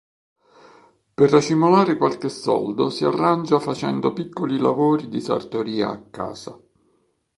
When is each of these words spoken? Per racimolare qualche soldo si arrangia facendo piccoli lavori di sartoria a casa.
Per 1.13 1.29
racimolare 1.29 1.95
qualche 1.95 2.29
soldo 2.29 2.89
si 2.89 3.05
arrangia 3.05 3.59
facendo 3.59 4.13
piccoli 4.13 4.57
lavori 4.57 5.07
di 5.09 5.21
sartoria 5.21 5.89
a 5.91 6.01
casa. 6.09 6.59